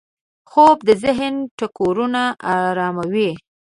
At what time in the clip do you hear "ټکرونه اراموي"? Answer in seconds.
1.57-3.31